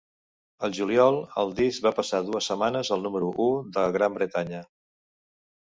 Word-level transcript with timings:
Al 0.67 0.71
juliol, 0.77 1.17
el 1.41 1.53
disc 1.59 1.85
va 1.87 1.91
passar 1.99 2.21
dues 2.29 2.49
setmanes 2.53 2.91
al 2.97 3.05
número 3.07 3.29
u 3.47 3.47
de 3.77 3.87
Gran 3.99 4.17
Bretanya. 4.17 4.65